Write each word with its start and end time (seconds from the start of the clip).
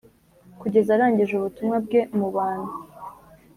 kugeza 0.61 0.89
arangije 0.95 1.33
ubutumwa 1.35 1.77
bwe 1.85 2.01
mubana 2.17 2.69